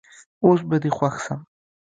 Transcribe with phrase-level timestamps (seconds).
[0.45, 1.39] اوس به دي خوښ سم